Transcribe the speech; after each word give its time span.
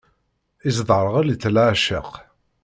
Isderɣel-itt 0.67 1.49
leεceq. 1.55 2.11